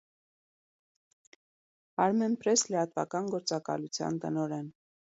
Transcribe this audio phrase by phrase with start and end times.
[2.07, 4.79] «Արմենպրես» լրատվական գործակալության տնօրեն։